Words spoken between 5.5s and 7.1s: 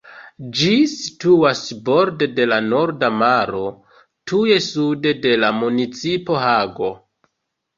municipo Hago.